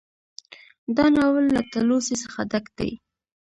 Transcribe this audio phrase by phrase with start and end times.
[0.95, 2.91] دا ناول له تلوسې څخه ډک دى